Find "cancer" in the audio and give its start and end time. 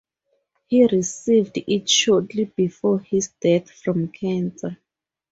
4.07-4.79